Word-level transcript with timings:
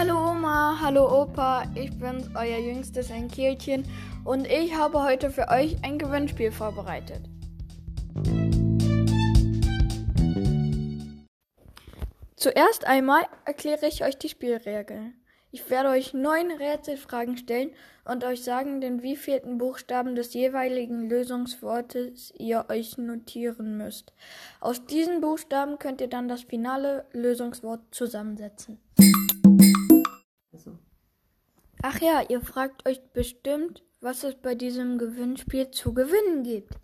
Hallo 0.00 0.30
Oma, 0.30 0.78
hallo 0.80 1.24
Opa, 1.24 1.64
ich 1.74 1.90
bin's, 1.98 2.30
euer 2.34 2.58
jüngstes 2.58 3.10
Enkelchen 3.10 3.84
und 4.24 4.46
ich 4.46 4.74
habe 4.74 5.02
heute 5.02 5.30
für 5.30 5.48
euch 5.48 5.76
ein 5.82 5.98
Gewinnspiel 5.98 6.52
vorbereitet. 6.52 7.20
Zuerst 12.34 12.86
einmal 12.86 13.26
erkläre 13.44 13.88
ich 13.88 14.02
euch 14.02 14.16
die 14.16 14.30
Spielregeln. 14.30 15.20
Ich 15.50 15.68
werde 15.68 15.90
euch 15.90 16.14
neun 16.14 16.50
Rätselfragen 16.50 17.36
stellen 17.36 17.72
und 18.06 18.24
euch 18.24 18.42
sagen, 18.42 18.80
den 18.80 19.02
wievielten 19.02 19.58
Buchstaben 19.58 20.14
des 20.14 20.32
jeweiligen 20.32 21.10
Lösungswortes 21.10 22.32
ihr 22.38 22.64
euch 22.70 22.96
notieren 22.96 23.76
müsst. 23.76 24.14
Aus 24.60 24.86
diesen 24.86 25.20
Buchstaben 25.20 25.78
könnt 25.78 26.00
ihr 26.00 26.08
dann 26.08 26.26
das 26.26 26.44
finale 26.44 27.04
Lösungswort 27.12 27.82
zusammensetzen. 27.90 28.78
Ach 31.82 32.00
ja, 32.00 32.22
ihr 32.28 32.40
fragt 32.40 32.86
euch 32.86 33.00
bestimmt, 33.12 33.82
was 34.00 34.24
es 34.24 34.34
bei 34.34 34.54
diesem 34.54 34.98
Gewinnspiel 34.98 35.70
zu 35.70 35.94
gewinnen 35.94 36.42
gibt. 36.42 36.74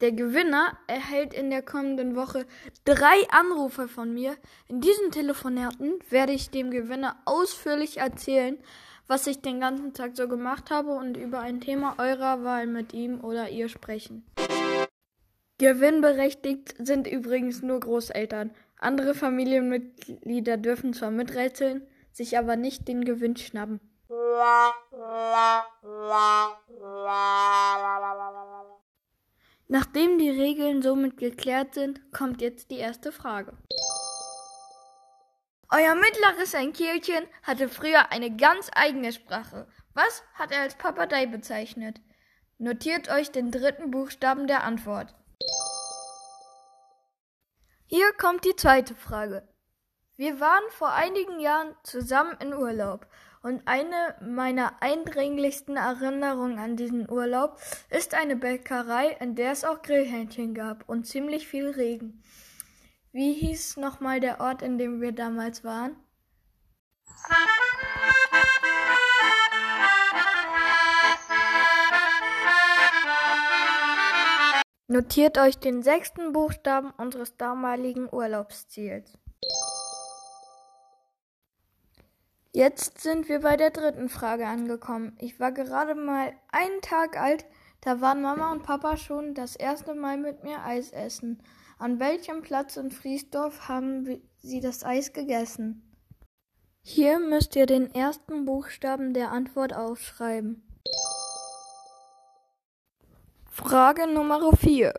Der 0.00 0.12
Gewinner 0.12 0.78
erhält 0.86 1.34
in 1.34 1.50
der 1.50 1.62
kommenden 1.62 2.14
Woche 2.14 2.46
drei 2.84 3.28
Anrufe 3.30 3.88
von 3.88 4.14
mir. 4.14 4.36
In 4.68 4.80
diesen 4.80 5.10
Telefonaten 5.10 5.98
werde 6.08 6.32
ich 6.32 6.50
dem 6.50 6.70
Gewinner 6.70 7.16
ausführlich 7.24 7.96
erzählen, 7.96 8.58
was 9.08 9.26
ich 9.26 9.40
den 9.40 9.58
ganzen 9.58 9.94
Tag 9.94 10.16
so 10.16 10.28
gemacht 10.28 10.70
habe 10.70 10.92
und 10.92 11.16
über 11.16 11.40
ein 11.40 11.60
Thema 11.60 11.96
eurer 11.98 12.44
Wahl 12.44 12.68
mit 12.68 12.92
ihm 12.92 13.24
oder 13.24 13.48
ihr 13.48 13.68
sprechen. 13.68 14.24
Gewinnberechtigt 15.58 16.76
sind 16.78 17.08
übrigens 17.08 17.62
nur 17.62 17.80
Großeltern. 17.80 18.52
Andere 18.78 19.14
Familienmitglieder 19.14 20.56
dürfen 20.56 20.92
zwar 20.94 21.10
miträtseln, 21.10 21.86
sich 22.12 22.38
aber 22.38 22.56
nicht 22.56 22.86
den 22.86 23.04
Gewinn 23.04 23.36
schnappen. 23.36 23.80
Nachdem 29.66 30.18
die 30.18 30.30
Regeln 30.30 30.80
somit 30.82 31.16
geklärt 31.16 31.74
sind, 31.74 32.00
kommt 32.12 32.40
jetzt 32.40 32.70
die 32.70 32.78
erste 32.78 33.12
Frage. 33.12 33.52
Euer 35.70 35.94
mittleres 35.94 36.54
Enkelchen 36.54 37.26
hatte 37.42 37.68
früher 37.68 38.10
eine 38.10 38.34
ganz 38.34 38.70
eigene 38.74 39.12
Sprache. 39.12 39.68
Was 39.92 40.22
hat 40.34 40.52
er 40.52 40.62
als 40.62 40.76
Papagei 40.76 41.26
bezeichnet? 41.26 42.00
Notiert 42.56 43.10
euch 43.10 43.30
den 43.30 43.50
dritten 43.50 43.90
Buchstaben 43.90 44.46
der 44.46 44.64
Antwort. 44.64 45.14
Hier 47.90 48.12
kommt 48.12 48.44
die 48.44 48.54
zweite 48.54 48.94
Frage. 48.94 49.48
Wir 50.14 50.40
waren 50.40 50.64
vor 50.72 50.92
einigen 50.92 51.40
Jahren 51.40 51.74
zusammen 51.84 52.36
in 52.38 52.52
Urlaub 52.52 53.06
und 53.42 53.62
eine 53.64 54.14
meiner 54.20 54.82
eindringlichsten 54.82 55.78
Erinnerungen 55.78 56.58
an 56.58 56.76
diesen 56.76 57.10
Urlaub 57.10 57.58
ist 57.88 58.12
eine 58.12 58.36
Bäckerei, 58.36 59.16
in 59.20 59.36
der 59.36 59.52
es 59.52 59.64
auch 59.64 59.80
Grillhähnchen 59.80 60.52
gab 60.52 60.86
und 60.86 61.06
ziemlich 61.06 61.48
viel 61.48 61.70
Regen. 61.70 62.22
Wie 63.12 63.32
hieß 63.32 63.78
nochmal 63.78 64.20
der 64.20 64.40
Ort, 64.40 64.60
in 64.60 64.76
dem 64.76 65.00
wir 65.00 65.12
damals 65.12 65.64
waren? 65.64 65.96
Notiert 74.90 75.36
euch 75.36 75.58
den 75.58 75.82
sechsten 75.82 76.32
Buchstaben 76.32 76.92
unseres 76.96 77.36
damaligen 77.36 78.08
Urlaubsziels. 78.10 79.18
Jetzt 82.54 83.02
sind 83.02 83.28
wir 83.28 83.40
bei 83.40 83.58
der 83.58 83.68
dritten 83.68 84.08
Frage 84.08 84.46
angekommen. 84.46 85.14
Ich 85.20 85.38
war 85.38 85.52
gerade 85.52 85.94
mal 85.94 86.32
einen 86.50 86.80
Tag 86.80 87.20
alt, 87.20 87.44
da 87.82 88.00
waren 88.00 88.22
Mama 88.22 88.50
und 88.50 88.62
Papa 88.62 88.96
schon 88.96 89.34
das 89.34 89.56
erste 89.56 89.94
Mal 89.94 90.16
mit 90.16 90.42
mir 90.42 90.64
Eis 90.64 90.90
essen. 90.90 91.42
An 91.78 92.00
welchem 92.00 92.40
Platz 92.40 92.78
in 92.78 92.90
Friesdorf 92.90 93.68
haben 93.68 94.22
sie 94.38 94.60
das 94.60 94.84
Eis 94.84 95.12
gegessen? 95.12 95.94
Hier 96.80 97.18
müsst 97.18 97.56
ihr 97.56 97.66
den 97.66 97.94
ersten 97.94 98.46
Buchstaben 98.46 99.12
der 99.12 99.32
Antwort 99.32 99.74
aufschreiben. 99.74 100.67
Frage 103.58 104.06
Nummer 104.06 104.52
4. 104.56 104.94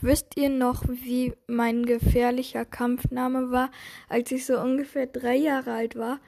Wisst 0.00 0.36
ihr 0.36 0.48
noch, 0.48 0.82
wie 0.88 1.34
mein 1.46 1.86
gefährlicher 1.86 2.64
Kampfname 2.64 3.52
war, 3.52 3.70
als 4.08 4.32
ich 4.32 4.44
so 4.44 4.58
ungefähr 4.58 5.06
drei 5.06 5.36
Jahre 5.36 5.72
alt 5.72 5.96
war? 5.96 6.18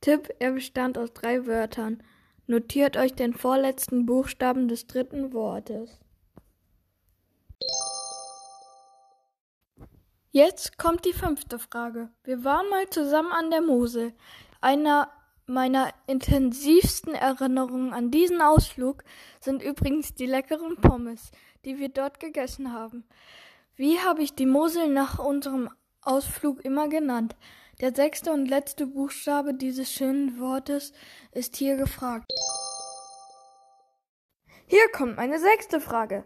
Tipp, 0.00 0.32
er 0.38 0.52
bestand 0.52 0.96
aus 0.96 1.12
drei 1.12 1.46
Wörtern. 1.46 2.04
Notiert 2.46 2.96
euch 2.96 3.14
den 3.14 3.34
vorletzten 3.34 4.06
Buchstaben 4.06 4.68
des 4.68 4.86
dritten 4.86 5.32
Wortes. 5.32 5.98
Jetzt 10.30 10.78
kommt 10.78 11.04
die 11.04 11.12
fünfte 11.12 11.58
Frage. 11.58 12.10
Wir 12.22 12.44
waren 12.44 12.70
mal 12.70 12.88
zusammen 12.88 13.32
an 13.32 13.50
der 13.50 13.62
Mosel, 13.62 14.12
einer 14.60 15.10
meiner 15.46 15.92
intensivsten 16.06 17.14
Erinnerungen 17.14 17.92
an 17.92 18.10
diesen 18.10 18.40
Ausflug 18.42 19.04
sind 19.40 19.62
übrigens 19.62 20.14
die 20.14 20.26
leckeren 20.26 20.76
Pommes, 20.76 21.30
die 21.64 21.78
wir 21.78 21.88
dort 21.88 22.20
gegessen 22.20 22.72
haben. 22.72 23.04
Wie 23.76 23.98
habe 24.00 24.22
ich 24.22 24.34
die 24.34 24.46
Mosel 24.46 24.88
nach 24.88 25.18
unserem 25.18 25.70
Ausflug 26.02 26.64
immer 26.64 26.88
genannt? 26.88 27.36
Der 27.80 27.94
sechste 27.94 28.32
und 28.32 28.46
letzte 28.46 28.86
Buchstabe 28.86 29.52
dieses 29.54 29.92
schönen 29.92 30.40
Wortes 30.40 30.92
ist 31.32 31.56
hier 31.56 31.76
gefragt. 31.76 32.32
Hier 34.66 34.88
kommt 34.92 35.16
meine 35.16 35.38
sechste 35.38 35.80
Frage. 35.80 36.24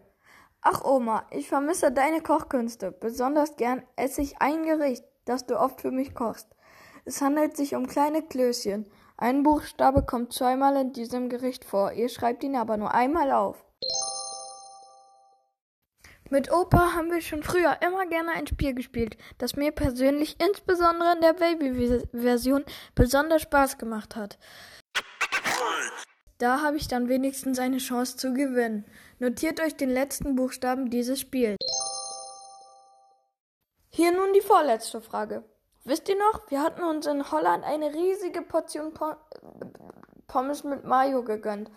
Ach 0.62 0.84
Oma, 0.84 1.26
ich 1.30 1.48
vermisse 1.48 1.90
deine 1.90 2.22
Kochkünste. 2.22 2.92
Besonders 2.92 3.56
gern 3.56 3.82
esse 3.96 4.22
ich 4.22 4.40
ein 4.40 4.62
Gericht, 4.62 5.04
das 5.24 5.44
du 5.44 5.58
oft 5.58 5.80
für 5.80 5.90
mich 5.90 6.14
kochst. 6.14 6.48
Es 7.04 7.20
handelt 7.20 7.56
sich 7.56 7.74
um 7.74 7.86
kleine 7.86 8.22
Klößchen. 8.22 8.86
Ein 9.20 9.42
Buchstabe 9.42 10.02
kommt 10.02 10.32
zweimal 10.32 10.76
in 10.76 10.94
diesem 10.94 11.28
Gericht 11.28 11.66
vor, 11.66 11.92
ihr 11.92 12.08
schreibt 12.08 12.42
ihn 12.42 12.56
aber 12.56 12.78
nur 12.78 12.94
einmal 12.94 13.30
auf. 13.32 13.62
Mit 16.30 16.50
Opa 16.50 16.94
haben 16.94 17.10
wir 17.10 17.20
schon 17.20 17.42
früher 17.42 17.76
immer 17.86 18.06
gerne 18.06 18.30
ein 18.30 18.46
Spiel 18.46 18.72
gespielt, 18.72 19.18
das 19.36 19.56
mir 19.56 19.72
persönlich 19.72 20.40
insbesondere 20.40 21.12
in 21.12 21.20
der 21.20 21.34
Baby-Version 21.34 22.64
besonders 22.94 23.42
Spaß 23.42 23.76
gemacht 23.76 24.16
hat. 24.16 24.38
Da 26.38 26.62
habe 26.62 26.78
ich 26.78 26.88
dann 26.88 27.10
wenigstens 27.10 27.58
eine 27.58 27.76
Chance 27.76 28.16
zu 28.16 28.32
gewinnen. 28.32 28.86
Notiert 29.18 29.60
euch 29.60 29.76
den 29.76 29.90
letzten 29.90 30.34
Buchstaben 30.34 30.88
dieses 30.88 31.20
Spiels. 31.20 31.58
Hier 33.90 34.12
nun 34.12 34.32
die 34.32 34.40
vorletzte 34.40 35.02
Frage. 35.02 35.44
Wisst 35.84 36.08
ihr 36.08 36.18
noch, 36.18 36.50
wir 36.50 36.62
hatten 36.62 36.82
uns 36.82 37.06
in 37.06 37.30
Holland 37.30 37.64
eine 37.64 37.92
riesige 37.92 38.42
Portion 38.42 38.92
Pommes 40.26 40.62
mit 40.62 40.84
Mayo 40.84 41.24
gegönnt 41.24 41.70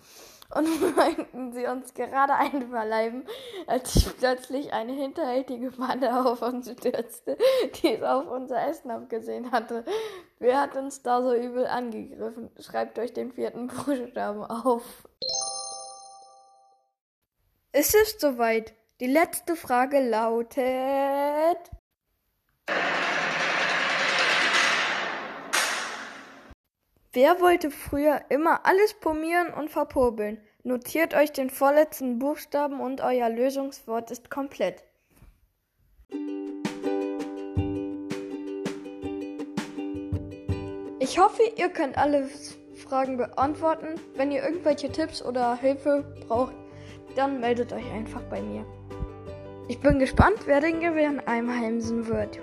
und 0.54 0.68
wollten 0.98 1.54
sie 1.54 1.66
uns 1.66 1.94
gerade 1.94 2.34
einverleiben, 2.34 3.26
als 3.66 3.94
sich 3.94 4.18
plötzlich 4.18 4.74
eine 4.74 4.94
hinterhältige 4.94 5.72
Bande 5.72 6.14
auf 6.14 6.42
uns 6.42 6.70
stürzte, 6.70 7.38
die 7.76 7.96
es 7.96 8.04
auf 8.04 8.28
unser 8.28 8.68
Essen 8.68 8.92
abgesehen 8.92 9.52
hatte. 9.52 9.86
Wer 10.40 10.62
hat 10.62 10.76
uns 10.76 11.02
da 11.02 11.22
so 11.22 11.34
übel 11.34 11.66
angegriffen? 11.66 12.52
Schreibt 12.60 13.00
euch 13.00 13.14
den 13.14 13.32
vierten 13.32 13.68
Buchstaben 13.68 14.44
auf. 14.44 14.84
Es 17.72 17.94
ist 17.94 18.20
soweit. 18.20 18.74
Die 19.00 19.08
letzte 19.08 19.56
Frage 19.56 20.00
lautet. 20.08 21.58
Wer 27.16 27.40
wollte 27.42 27.70
früher 27.70 28.22
immer 28.30 28.66
alles 28.66 28.96
pomieren 28.96 29.54
und 29.54 29.70
verpurbeln? 29.70 30.42
Notiert 30.64 31.14
euch 31.14 31.32
den 31.32 31.52
vorletzten 31.52 32.18
Buchstaben 32.18 32.80
und 32.82 33.02
euer 33.02 33.30
Lösungswort 33.30 34.10
ist 34.10 34.32
komplett. 34.32 34.84
Ich 41.00 41.20
hoffe, 41.20 41.44
ihr 41.56 41.70
könnt 41.70 42.00
alle 42.00 42.28
Fragen 42.74 43.18
beantworten. 43.18 44.02
Wenn 44.16 44.32
ihr 44.32 44.42
irgendwelche 44.42 44.92
Tipps 44.92 45.24
oder 45.24 45.56
Hilfe 45.58 46.16
braucht, 46.28 46.56
dann 47.16 47.40
meldet 47.40 47.74
euch 47.74 47.92
einfach 47.92 48.24
bei 48.24 48.42
mir. 48.42 48.66
Ich 49.68 49.80
bin 49.80 50.00
gespannt, 50.00 50.40
wer 50.48 50.62
den 50.62 50.80
Gewinn 50.80 51.20
einheimsen 51.20 52.08
wird. 52.08 52.40